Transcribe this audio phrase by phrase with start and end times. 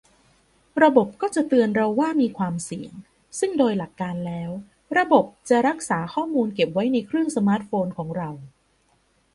[0.83, 2.93] ระบบก็จะเตือนเราว่ามีความเสี่ยง
[3.39, 4.51] ซึ่งโดยหลักการแล้ว
[4.97, 8.29] ระบบจะรักษาข้อมูลเก็บไว้ในเครื่องสมาร์ทโฟนของเรา